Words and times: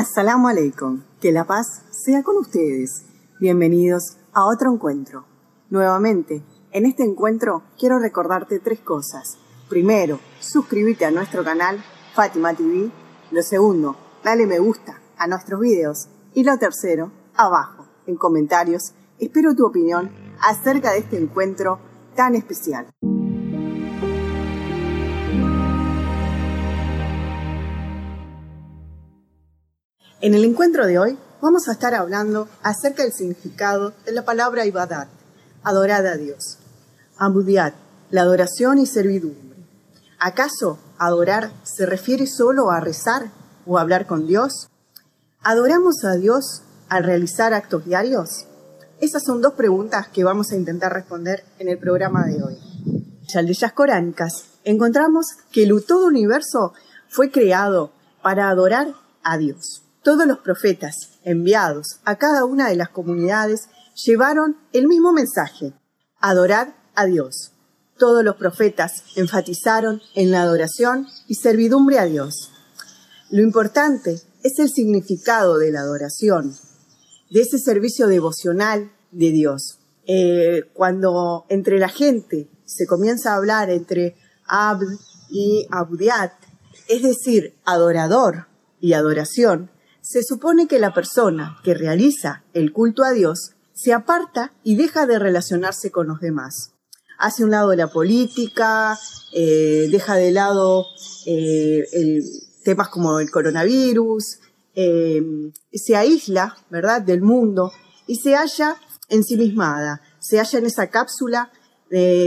Assalamu 0.00 0.48
alaikum, 0.48 1.02
que 1.20 1.30
la 1.30 1.44
paz 1.44 1.82
sea 1.90 2.22
con 2.22 2.38
ustedes. 2.38 3.04
Bienvenidos 3.38 4.16
a 4.32 4.46
otro 4.46 4.72
encuentro. 4.72 5.26
Nuevamente, 5.68 6.42
en 6.72 6.86
este 6.86 7.02
encuentro 7.02 7.64
quiero 7.78 7.98
recordarte 7.98 8.60
tres 8.60 8.80
cosas. 8.80 9.36
Primero, 9.68 10.18
suscríbete 10.38 11.04
a 11.04 11.10
nuestro 11.10 11.44
canal 11.44 11.84
Fátima 12.14 12.54
TV. 12.54 12.90
Lo 13.30 13.42
segundo, 13.42 13.94
dale 14.24 14.46
me 14.46 14.58
gusta 14.58 15.02
a 15.18 15.26
nuestros 15.26 15.60
videos. 15.60 16.08
Y 16.32 16.44
lo 16.44 16.56
tercero, 16.56 17.12
abajo, 17.34 17.86
en 18.06 18.16
comentarios, 18.16 18.94
espero 19.18 19.54
tu 19.54 19.66
opinión 19.66 20.10
acerca 20.40 20.92
de 20.92 21.00
este 21.00 21.18
encuentro 21.18 21.78
tan 22.16 22.36
especial. 22.36 22.86
En 30.22 30.34
el 30.34 30.44
encuentro 30.44 30.86
de 30.86 30.98
hoy 30.98 31.18
vamos 31.40 31.66
a 31.66 31.72
estar 31.72 31.94
hablando 31.94 32.46
acerca 32.62 33.04
del 33.04 33.12
significado 33.14 33.94
de 34.04 34.12
la 34.12 34.22
palabra 34.22 34.66
ibadat, 34.66 35.08
adorar 35.62 36.04
a 36.04 36.18
Dios. 36.18 36.58
Abudiat, 37.16 37.72
la 38.10 38.20
adoración 38.20 38.76
y 38.76 38.84
servidumbre. 38.84 39.58
¿Acaso 40.18 40.78
adorar 40.98 41.52
se 41.62 41.86
refiere 41.86 42.26
solo 42.26 42.70
a 42.70 42.80
rezar 42.80 43.30
o 43.64 43.78
hablar 43.78 44.06
con 44.06 44.26
Dios? 44.26 44.68
¿Adoramos 45.40 46.04
a 46.04 46.16
Dios 46.16 46.64
al 46.90 47.04
realizar 47.04 47.54
actos 47.54 47.86
diarios? 47.86 48.46
Esas 49.00 49.24
son 49.24 49.40
dos 49.40 49.54
preguntas 49.54 50.08
que 50.08 50.22
vamos 50.22 50.52
a 50.52 50.56
intentar 50.56 50.92
responder 50.92 51.44
en 51.58 51.70
el 51.70 51.78
programa 51.78 52.26
de 52.26 52.42
hoy. 52.42 52.58
Chaldillas 53.26 53.72
coránicas, 53.72 54.44
encontramos 54.64 55.28
que 55.50 55.62
el 55.62 55.82
todo 55.86 56.08
universo 56.08 56.74
fue 57.08 57.30
creado 57.30 57.90
para 58.20 58.50
adorar 58.50 58.92
a 59.22 59.38
Dios. 59.38 59.84
Todos 60.02 60.26
los 60.26 60.38
profetas 60.38 60.94
enviados 61.24 62.00
a 62.04 62.16
cada 62.16 62.46
una 62.46 62.68
de 62.68 62.76
las 62.76 62.88
comunidades 62.88 63.68
llevaron 64.06 64.56
el 64.72 64.88
mismo 64.88 65.12
mensaje, 65.12 65.74
adorar 66.20 66.74
a 66.94 67.04
Dios. 67.04 67.52
Todos 67.98 68.24
los 68.24 68.36
profetas 68.36 69.04
enfatizaron 69.16 70.00
en 70.14 70.30
la 70.30 70.40
adoración 70.40 71.06
y 71.28 71.34
servidumbre 71.34 71.98
a 71.98 72.06
Dios. 72.06 72.50
Lo 73.30 73.42
importante 73.42 74.18
es 74.42 74.58
el 74.58 74.70
significado 74.70 75.58
de 75.58 75.70
la 75.70 75.80
adoración, 75.80 76.56
de 77.30 77.42
ese 77.42 77.58
servicio 77.58 78.06
devocional 78.06 78.90
de 79.10 79.30
Dios. 79.32 79.80
Eh, 80.06 80.62
cuando 80.72 81.44
entre 81.50 81.78
la 81.78 81.90
gente 81.90 82.48
se 82.64 82.86
comienza 82.86 83.32
a 83.32 83.36
hablar 83.36 83.68
entre 83.68 84.16
Abd 84.48 84.98
y 85.28 85.66
Abdiat, 85.70 86.32
es 86.88 87.02
decir, 87.02 87.54
adorador 87.64 88.46
y 88.80 88.94
adoración, 88.94 89.70
se 90.10 90.24
supone 90.24 90.66
que 90.66 90.80
la 90.80 90.92
persona 90.92 91.60
que 91.62 91.72
realiza 91.72 92.42
el 92.52 92.72
culto 92.72 93.04
a 93.04 93.12
Dios 93.12 93.52
se 93.72 93.92
aparta 93.92 94.52
y 94.64 94.74
deja 94.74 95.06
de 95.06 95.20
relacionarse 95.20 95.92
con 95.92 96.08
los 96.08 96.18
demás. 96.18 96.72
Hace 97.16 97.44
un 97.44 97.52
lado 97.52 97.72
la 97.76 97.86
política, 97.86 98.98
eh, 99.32 99.86
deja 99.88 100.16
de 100.16 100.32
lado 100.32 100.84
eh, 101.26 101.84
temas 102.64 102.88
como 102.88 103.20
el 103.20 103.30
coronavirus, 103.30 104.40
eh, 104.74 105.22
se 105.72 105.94
aísla, 105.94 106.56
¿verdad?, 106.70 107.02
del 107.02 107.22
mundo 107.22 107.70
y 108.08 108.16
se 108.16 108.34
halla 108.34 108.78
ensimismada, 109.08 110.02
se 110.18 110.38
halla 110.38 110.58
en 110.58 110.66
esa 110.66 110.90
cápsula 110.90 111.52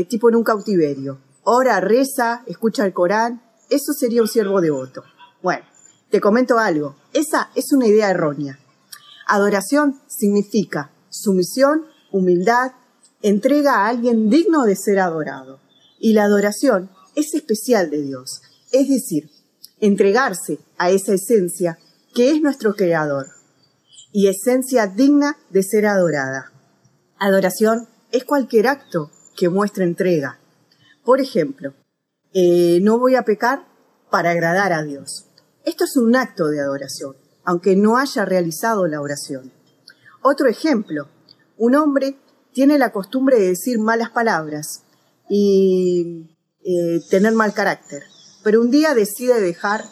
tipo 0.08 0.30
en 0.30 0.36
un 0.36 0.44
cautiverio. 0.44 1.20
Ora, 1.44 1.82
reza, 1.82 2.44
escucha 2.48 2.86
el 2.86 2.94
Corán, 2.94 3.44
eso 3.70 3.92
sería 3.92 4.22
un 4.22 4.28
siervo 4.30 4.62
devoto. 4.62 5.04
Bueno, 5.42 5.66
te 6.14 6.22
comento 6.22 6.60
algo, 6.60 6.96
esa 7.12 7.50
es 7.56 7.74
una 7.74 7.88
idea 7.88 8.12
errónea. 8.12 8.60
Adoración 9.26 10.00
significa 10.06 10.92
sumisión, 11.10 11.88
humildad, 12.12 12.74
entrega 13.24 13.78
a 13.78 13.88
alguien 13.88 14.30
digno 14.30 14.66
de 14.66 14.76
ser 14.76 15.00
adorado. 15.00 15.60
Y 15.98 16.14
la 16.14 16.26
adoración 16.26 16.92
es 17.16 17.34
especial 17.34 17.90
de 17.90 18.04
Dios, 18.04 18.44
es 18.72 18.90
decir, 18.90 19.32
entregarse 19.80 20.60
a 20.78 20.92
esa 20.92 21.16
esencia 21.16 21.80
que 22.14 22.30
es 22.30 22.44
nuestro 22.44 22.76
creador 22.76 23.30
y 24.12 24.28
esencia 24.28 24.86
digna 24.86 25.40
de 25.50 25.64
ser 25.64 25.88
adorada. 25.88 26.52
Adoración 27.18 27.88
es 28.12 28.24
cualquier 28.24 28.68
acto 28.68 29.10
que 29.36 29.50
muestre 29.50 29.84
entrega. 29.84 30.38
Por 31.04 31.22
ejemplo, 31.22 31.74
eh, 32.36 32.78
no 32.84 33.00
voy 33.00 33.16
a 33.16 33.24
pecar 33.24 33.66
para 34.12 34.30
agradar 34.30 34.74
a 34.74 34.84
Dios. 34.84 35.26
Esto 35.66 35.86
es 35.86 35.96
un 35.96 36.16
acto 36.16 36.48
de 36.48 36.60
adoración, 36.60 37.16
aunque 37.46 37.76
no 37.78 37.98
haya 37.98 38.26
realizado 38.26 38.86
la 38.88 39.00
oración. 39.00 39.54
Otro 40.22 40.48
ejemplo, 40.48 41.08
un 41.58 41.76
hombre 41.76 42.18
tiene 42.52 42.78
la 42.78 42.92
costumbre 42.92 43.40
de 43.40 43.48
decir 43.48 43.80
malas 43.80 44.10
palabras 44.10 44.84
y 45.30 46.38
eh, 46.66 47.02
tener 47.10 47.34
mal 47.34 47.54
carácter, 47.54 48.04
pero 48.44 48.60
un 48.60 48.72
día 48.72 48.94
decide 48.94 49.40
dejar 49.40 49.86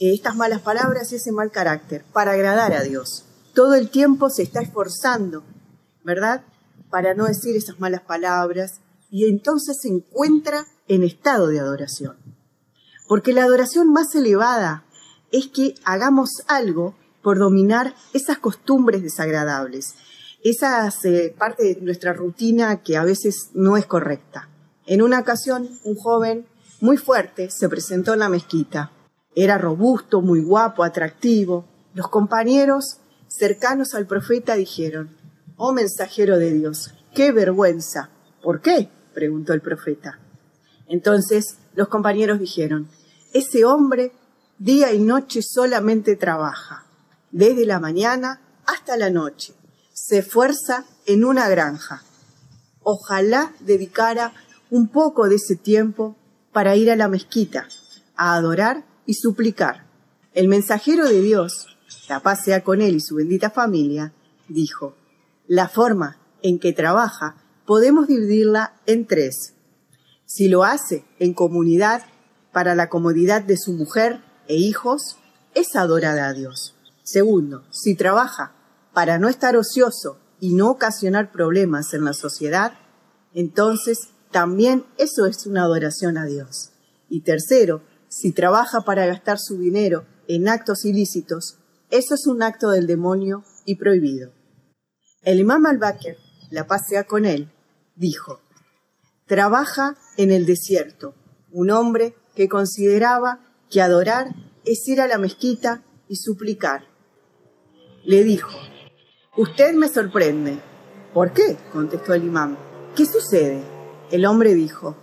eh, 0.00 0.12
estas 0.12 0.36
malas 0.36 0.60
palabras 0.60 1.12
y 1.12 1.16
ese 1.16 1.32
mal 1.32 1.50
carácter 1.50 2.04
para 2.12 2.32
agradar 2.32 2.74
a 2.74 2.82
Dios. 2.82 3.24
Todo 3.54 3.76
el 3.76 3.88
tiempo 3.88 4.28
se 4.28 4.42
está 4.42 4.60
esforzando, 4.60 5.44
¿verdad? 6.04 6.42
Para 6.90 7.14
no 7.14 7.24
decir 7.24 7.56
esas 7.56 7.80
malas 7.80 8.02
palabras 8.02 8.80
y 9.10 9.28
entonces 9.28 9.78
se 9.80 9.88
encuentra 9.88 10.66
en 10.88 11.04
estado 11.04 11.48
de 11.48 11.58
adoración. 11.58 12.16
Porque 13.08 13.32
la 13.32 13.44
adoración 13.44 13.92
más 13.92 14.14
elevada 14.14 14.84
es 15.32 15.48
que 15.48 15.74
hagamos 15.84 16.42
algo 16.48 16.94
por 17.22 17.38
dominar 17.38 17.94
esas 18.12 18.38
costumbres 18.38 19.02
desagradables, 19.02 19.94
esas 20.42 21.04
eh, 21.04 21.34
parte 21.36 21.74
de 21.74 21.80
nuestra 21.80 22.12
rutina 22.12 22.82
que 22.82 22.96
a 22.96 23.04
veces 23.04 23.50
no 23.52 23.76
es 23.76 23.86
correcta. 23.86 24.48
En 24.86 25.02
una 25.02 25.20
ocasión, 25.20 25.68
un 25.84 25.94
joven 25.96 26.46
muy 26.80 26.96
fuerte 26.96 27.50
se 27.50 27.68
presentó 27.68 28.14
en 28.14 28.20
la 28.20 28.28
mezquita. 28.28 28.90
Era 29.34 29.58
robusto, 29.58 30.22
muy 30.22 30.40
guapo, 30.40 30.82
atractivo. 30.82 31.66
Los 31.94 32.08
compañeros 32.08 32.98
cercanos 33.28 33.94
al 33.94 34.06
profeta 34.06 34.54
dijeron, 34.54 35.16
Oh 35.56 35.72
mensajero 35.72 36.38
de 36.38 36.52
Dios, 36.52 36.94
qué 37.14 37.32
vergüenza. 37.32 38.08
¿Por 38.42 38.62
qué? 38.62 38.88
preguntó 39.12 39.52
el 39.52 39.60
profeta. 39.60 40.18
Entonces 40.88 41.58
los 41.74 41.88
compañeros 41.88 42.40
dijeron, 42.40 42.88
ese 43.34 43.64
hombre 43.64 44.12
día 44.60 44.92
y 44.92 44.98
noche 44.98 45.40
solamente 45.42 46.16
trabaja, 46.16 46.84
desde 47.30 47.64
la 47.64 47.80
mañana 47.80 48.42
hasta 48.66 48.98
la 48.98 49.08
noche. 49.08 49.54
Se 49.94 50.18
esfuerza 50.18 50.84
en 51.06 51.24
una 51.24 51.48
granja. 51.48 52.02
Ojalá 52.82 53.54
dedicara 53.60 54.34
un 54.68 54.88
poco 54.88 55.28
de 55.30 55.36
ese 55.36 55.56
tiempo 55.56 56.14
para 56.52 56.76
ir 56.76 56.90
a 56.90 56.96
la 56.96 57.08
mezquita, 57.08 57.68
a 58.16 58.34
adorar 58.34 58.84
y 59.06 59.14
suplicar. 59.14 59.86
El 60.34 60.48
mensajero 60.48 61.08
de 61.08 61.22
Dios, 61.22 61.78
la 62.10 62.20
paz 62.20 62.44
sea 62.44 62.62
con 62.62 62.82
él 62.82 62.96
y 62.96 63.00
su 63.00 63.14
bendita 63.14 63.48
familia, 63.48 64.12
dijo, 64.46 64.94
la 65.46 65.68
forma 65.68 66.18
en 66.42 66.58
que 66.58 66.74
trabaja 66.74 67.36
podemos 67.64 68.08
dividirla 68.08 68.74
en 68.84 69.06
tres. 69.06 69.54
Si 70.26 70.48
lo 70.48 70.64
hace 70.64 71.06
en 71.18 71.32
comunidad, 71.32 72.02
para 72.52 72.74
la 72.74 72.88
comodidad 72.88 73.42
de 73.42 73.56
su 73.56 73.72
mujer 73.72 74.20
e 74.50 74.56
hijos, 74.56 75.16
es 75.54 75.76
adorada 75.76 76.26
a 76.26 76.32
Dios. 76.32 76.74
Segundo, 77.04 77.62
si 77.70 77.94
trabaja 77.94 78.52
para 78.92 79.16
no 79.16 79.28
estar 79.28 79.56
ocioso 79.56 80.18
y 80.40 80.54
no 80.54 80.70
ocasionar 80.70 81.30
problemas 81.30 81.94
en 81.94 82.04
la 82.04 82.14
sociedad, 82.14 82.72
entonces 83.32 84.08
también 84.32 84.84
eso 84.98 85.26
es 85.26 85.46
una 85.46 85.62
adoración 85.62 86.18
a 86.18 86.24
Dios. 86.24 86.72
Y 87.08 87.20
tercero, 87.20 87.82
si 88.08 88.32
trabaja 88.32 88.80
para 88.80 89.06
gastar 89.06 89.38
su 89.38 89.56
dinero 89.56 90.04
en 90.26 90.48
actos 90.48 90.84
ilícitos, 90.84 91.58
eso 91.90 92.14
es 92.14 92.26
un 92.26 92.42
acto 92.42 92.70
del 92.70 92.88
demonio 92.88 93.44
y 93.64 93.76
prohibido. 93.76 94.32
El 95.22 95.38
imam 95.38 95.64
al-Bakr, 95.64 96.16
la 96.50 96.66
paz 96.66 96.88
sea 96.88 97.04
con 97.04 97.24
él, 97.24 97.52
dijo, 97.94 98.40
trabaja 99.26 99.96
en 100.16 100.32
el 100.32 100.44
desierto, 100.44 101.14
un 101.52 101.70
hombre 101.70 102.16
que 102.34 102.48
consideraba 102.48 103.46
que 103.70 103.80
adorar 103.80 104.34
es 104.64 104.86
ir 104.88 105.00
a 105.00 105.06
la 105.06 105.18
mezquita 105.18 105.82
y 106.08 106.16
suplicar. 106.16 106.84
Le 108.04 108.24
dijo, 108.24 108.50
Usted 109.36 109.74
me 109.74 109.88
sorprende. 109.88 110.60
¿Por 111.14 111.32
qué? 111.32 111.56
contestó 111.72 112.14
el 112.14 112.24
imán. 112.24 112.58
¿Qué 112.96 113.06
sucede? 113.06 113.62
El 114.10 114.26
hombre 114.26 114.54
dijo, 114.54 114.96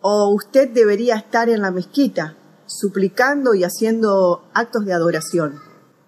Oh, 0.00 0.32
usted 0.34 0.68
debería 0.68 1.16
estar 1.16 1.48
en 1.48 1.62
la 1.62 1.70
mezquita, 1.70 2.36
suplicando 2.66 3.54
y 3.54 3.64
haciendo 3.64 4.48
actos 4.52 4.84
de 4.84 4.92
adoración. 4.92 5.60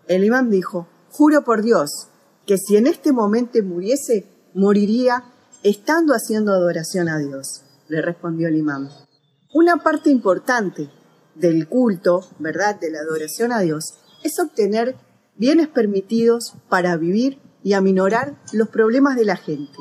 El 0.08 0.24
imán 0.24 0.50
dijo, 0.50 0.88
Juro 1.10 1.42
por 1.42 1.62
Dios, 1.62 2.08
que 2.46 2.58
si 2.58 2.76
en 2.76 2.86
este 2.86 3.12
momento 3.12 3.58
muriese, 3.62 4.26
moriría 4.54 5.24
estando 5.62 6.14
haciendo 6.14 6.52
adoración 6.52 7.08
a 7.08 7.18
Dios, 7.18 7.62
le 7.88 8.02
respondió 8.02 8.48
el 8.48 8.56
imán. 8.56 8.88
Una 9.52 9.76
parte 9.78 10.10
importante 10.10 10.90
del 11.34 11.68
culto, 11.68 12.28
¿verdad? 12.38 12.78
De 12.78 12.90
la 12.90 13.00
adoración 13.00 13.52
a 13.52 13.60
Dios, 13.60 13.94
es 14.22 14.38
obtener 14.38 14.96
bienes 15.36 15.68
permitidos 15.68 16.54
para 16.68 16.96
vivir 16.96 17.40
y 17.62 17.72
aminorar 17.72 18.36
los 18.52 18.68
problemas 18.68 19.16
de 19.16 19.24
la 19.24 19.36
gente. 19.36 19.78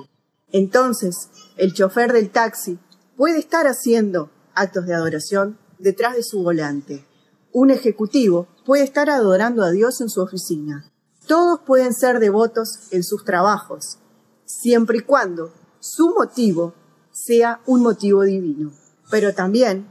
Entonces, 0.52 1.30
el 1.58 1.74
chofer 1.74 2.14
del 2.14 2.30
taxi 2.30 2.80
puede 3.16 3.40
estar 3.40 3.68
haciendo 3.68 4.32
actos 4.56 4.86
de 4.86 4.94
adoración 4.94 5.58
detrás 5.78 6.16
de 6.16 6.24
su 6.24 6.42
volante. 6.44 7.06
Un 7.52 7.72
ejecutivo 7.72 8.48
puede 8.66 8.84
estar 8.84 9.10
adorando 9.10 9.64
a 9.64 9.72
Dios 9.72 10.02
en 10.02 10.10
su 10.10 10.22
oficina. 10.22 10.92
Todos 11.28 11.60
pueden 11.66 11.94
ser 11.94 12.20
devotos 12.20 12.88
en 12.92 13.04
sus 13.04 13.24
trabajos, 13.24 14.00
siempre 14.46 15.00
y 15.00 15.02
cuando 15.02 15.54
su 15.80 16.14
motivo 16.16 16.74
sea 17.12 17.62
un 17.66 17.82
motivo 17.82 18.24
divino. 18.24 18.72
Pero 19.12 19.34
también 19.34 19.88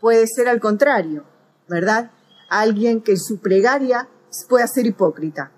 puede 0.00 0.26
ser 0.26 0.48
al 0.48 0.60
contrario, 0.60 1.24
¿verdad? 1.68 2.10
Alguien 2.48 3.02
que 3.02 3.12
en 3.12 3.18
su 3.18 3.40
plegaria 3.40 4.08
pueda 4.48 4.66
ser 4.66 4.86
hipócrita. 4.86 5.52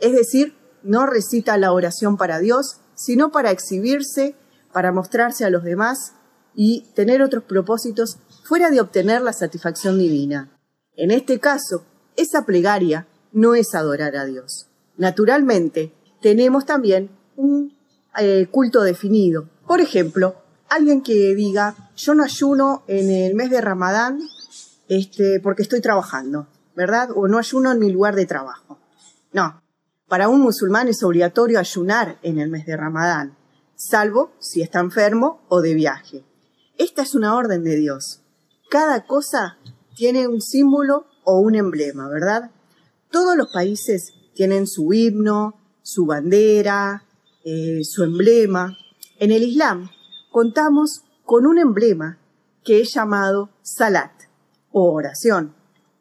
Es 0.00 0.12
decir, 0.12 0.56
no 0.82 1.06
recita 1.06 1.56
la 1.58 1.72
oración 1.72 2.16
para 2.16 2.38
Dios, 2.38 2.78
sino 2.94 3.30
para 3.30 3.50
exhibirse, 3.50 4.36
para 4.72 4.92
mostrarse 4.92 5.44
a 5.44 5.50
los 5.50 5.64
demás 5.64 6.14
y 6.54 6.92
tener 6.94 7.22
otros 7.22 7.44
propósitos 7.44 8.18
fuera 8.44 8.70
de 8.70 8.80
obtener 8.80 9.22
la 9.22 9.32
satisfacción 9.32 9.98
divina. 9.98 10.58
En 10.94 11.10
este 11.10 11.40
caso, 11.40 11.84
esa 12.16 12.44
plegaria 12.44 13.06
no 13.32 13.54
es 13.54 13.74
adorar 13.74 14.16
a 14.16 14.26
Dios. 14.26 14.68
Naturalmente, 14.96 15.94
tenemos 16.20 16.66
también 16.66 17.10
un 17.36 17.76
eh, 18.18 18.46
culto 18.50 18.82
definido. 18.82 19.48
Por 19.66 19.80
ejemplo, 19.80 20.41
alguien 20.72 21.02
que 21.02 21.34
diga, 21.34 21.90
yo 21.96 22.14
no 22.14 22.24
ayuno 22.24 22.82
en 22.86 23.10
el 23.10 23.34
mes 23.34 23.50
de 23.50 23.60
Ramadán 23.60 24.20
este, 24.88 25.38
porque 25.40 25.62
estoy 25.62 25.80
trabajando, 25.80 26.48
¿verdad? 26.74 27.10
O 27.14 27.28
no 27.28 27.38
ayuno 27.38 27.72
en 27.72 27.78
mi 27.78 27.92
lugar 27.92 28.14
de 28.14 28.26
trabajo. 28.26 28.78
No, 29.32 29.62
para 30.08 30.28
un 30.28 30.40
musulmán 30.40 30.88
es 30.88 31.02
obligatorio 31.02 31.58
ayunar 31.58 32.18
en 32.22 32.38
el 32.38 32.48
mes 32.48 32.64
de 32.64 32.76
Ramadán, 32.76 33.36
salvo 33.76 34.32
si 34.38 34.62
está 34.62 34.80
enfermo 34.80 35.42
o 35.48 35.60
de 35.60 35.74
viaje. 35.74 36.24
Esta 36.78 37.02
es 37.02 37.14
una 37.14 37.36
orden 37.36 37.64
de 37.64 37.76
Dios. 37.76 38.22
Cada 38.70 39.04
cosa 39.04 39.58
tiene 39.94 40.26
un 40.26 40.40
símbolo 40.40 41.06
o 41.24 41.38
un 41.38 41.54
emblema, 41.54 42.08
¿verdad? 42.08 42.50
Todos 43.10 43.36
los 43.36 43.52
países 43.52 44.14
tienen 44.34 44.66
su 44.66 44.92
himno, 44.94 45.54
su 45.82 46.06
bandera, 46.06 47.04
eh, 47.44 47.80
su 47.84 48.04
emblema. 48.04 48.76
En 49.18 49.32
el 49.32 49.42
Islam 49.42 49.90
contamos 50.32 51.02
con 51.24 51.46
un 51.46 51.58
emblema 51.58 52.18
que 52.64 52.80
es 52.80 52.92
llamado 52.94 53.50
salat 53.62 54.10
o 54.70 54.92
oración, 54.92 55.54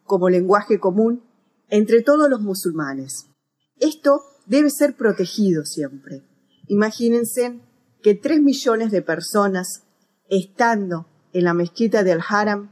como 0.03 0.29
lenguaje 0.29 0.79
común 0.79 1.23
entre 1.69 2.01
todos 2.01 2.29
los 2.29 2.41
musulmanes. 2.41 3.27
Esto 3.77 4.21
debe 4.45 4.69
ser 4.69 4.95
protegido 4.95 5.65
siempre. 5.65 6.23
Imagínense 6.67 7.59
que 8.01 8.15
tres 8.15 8.41
millones 8.41 8.91
de 8.91 9.01
personas 9.01 9.83
estando 10.29 11.07
en 11.33 11.43
la 11.43 11.53
mezquita 11.53 12.03
del 12.03 12.21
Haram 12.27 12.71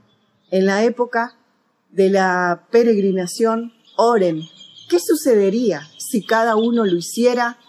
en 0.51 0.65
la 0.65 0.83
época 0.83 1.37
de 1.91 2.09
la 2.09 2.67
peregrinación 2.71 3.73
oren. 3.97 4.41
¿Qué 4.89 4.99
sucedería 4.99 5.81
si 5.97 6.25
cada 6.25 6.55
uno 6.55 6.85
lo 6.85 6.95
hiciera 6.95 7.59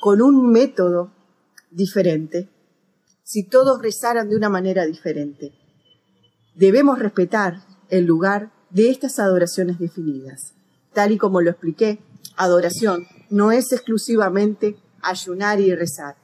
con 0.00 0.22
un 0.22 0.50
método 0.50 1.12
diferente? 1.70 2.53
Si 3.24 3.42
todos 3.42 3.80
rezaran 3.80 4.28
de 4.28 4.36
una 4.36 4.50
manera 4.50 4.84
diferente. 4.84 5.52
Debemos 6.54 6.98
respetar 6.98 7.62
el 7.88 8.04
lugar 8.04 8.52
de 8.68 8.90
estas 8.90 9.18
adoraciones 9.18 9.78
definidas. 9.78 10.52
Tal 10.92 11.12
y 11.12 11.18
como 11.18 11.40
lo 11.40 11.50
expliqué, 11.50 12.00
adoración 12.36 13.06
no 13.30 13.50
es 13.50 13.72
exclusivamente 13.72 14.76
ayunar 15.00 15.58
y 15.58 15.74
rezar. 15.74 16.16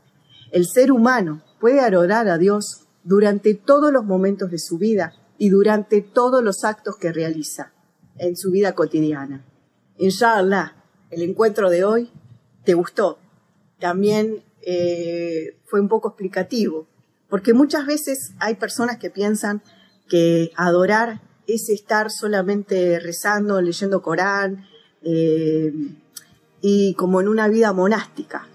El 0.53 0.67
ser 0.67 0.93
humano 0.93 1.43
puede 1.59 1.81
adorar 1.81 2.29
a 2.29 2.37
Dios 2.37 2.87
durante 3.03 3.55
todos 3.55 3.91
los 3.93 4.05
momentos 4.05 4.51
de 4.51 4.59
su 4.59 4.77
vida 4.77 5.15
y 5.39 5.49
durante 5.49 6.03
todos 6.03 6.45
los 6.45 6.65
actos 6.65 6.97
que 6.97 7.13
realiza 7.13 7.73
en 8.19 8.37
su 8.37 8.51
vida 8.51 8.75
cotidiana. 8.75 9.43
Inshallah, 9.97 10.75
el 11.11 11.23
encuentro 11.23 11.71
de 11.71 11.85
hoy 11.85 12.11
te 12.65 12.75
gustó. 12.75 13.19
También 13.79 14.43
eh, 14.63 15.57
fue 15.67 15.81
un 15.81 15.89
poco 15.89 16.09
explicativo, 16.09 16.87
porque 17.29 17.55
muchas 17.55 17.87
veces 17.87 18.33
hay 18.39 18.57
personas 18.57 18.99
que 18.99 19.11
piensan 19.11 19.63
que 20.09 20.51
adorar 20.57 21.21
es 21.47 21.69
estar 21.69 22.11
solamente 22.11 22.99
rezando, 23.01 23.61
leyendo 23.61 24.03
Corán, 24.03 24.67
eh, 25.03 25.73
y 26.61 26.95
como 26.95 27.21
en 27.21 27.29
una 27.29 27.49
vida 27.49 27.73
monástica. 27.73 28.47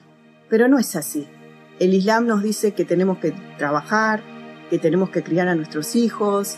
Pero 0.49 0.67
no 0.67 0.77
es 0.77 0.95
así. 0.95 1.27
El 1.79 1.93
Islam 1.93 2.27
nos 2.27 2.43
dice 2.43 2.73
que 2.73 2.85
tenemos 2.85 3.17
que 3.17 3.33
trabajar, 3.57 4.23
que 4.69 4.79
tenemos 4.79 5.09
que 5.09 5.23
criar 5.23 5.47
a 5.47 5.55
nuestros 5.55 5.95
hijos, 5.95 6.57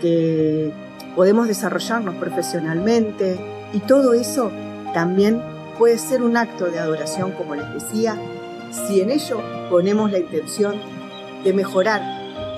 que 0.00 0.72
podemos 1.14 1.46
desarrollarnos 1.46 2.16
profesionalmente 2.16 3.38
y 3.72 3.80
todo 3.80 4.14
eso 4.14 4.50
también 4.92 5.40
puede 5.78 5.98
ser 5.98 6.22
un 6.22 6.36
acto 6.36 6.66
de 6.66 6.78
adoración, 6.78 7.32
como 7.32 7.54
les 7.54 7.72
decía, 7.74 8.18
si 8.70 9.00
en 9.00 9.10
ello 9.10 9.40
ponemos 9.70 10.10
la 10.10 10.18
intención 10.18 10.76
de 11.44 11.52
mejorar 11.52 12.02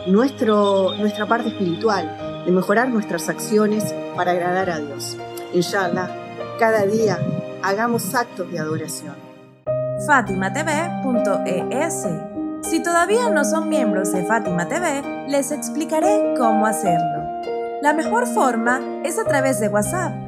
nuestro, 0.06 0.94
nuestra 0.96 1.26
parte 1.26 1.48
espiritual, 1.48 2.44
de 2.44 2.52
mejorar 2.52 2.88
nuestras 2.88 3.28
acciones 3.28 3.94
para 4.16 4.32
agradar 4.32 4.70
a 4.70 4.78
Dios. 4.78 5.16
Inshallah, 5.52 6.10
cada 6.58 6.86
día 6.86 7.18
hagamos 7.62 8.14
actos 8.14 8.50
de 8.50 8.58
adoración. 8.58 9.14
FátimaTV.es 10.06 12.06
Si 12.62 12.82
todavía 12.82 13.30
no 13.30 13.44
son 13.44 13.68
miembros 13.68 14.12
de 14.12 14.24
Fátima 14.24 14.68
TV, 14.68 15.26
les 15.28 15.50
explicaré 15.50 16.34
cómo 16.38 16.66
hacerlo. 16.66 17.42
La 17.82 17.92
mejor 17.92 18.26
forma 18.26 18.80
es 19.04 19.18
a 19.18 19.24
través 19.24 19.60
de 19.60 19.68
WhatsApp. 19.68 20.27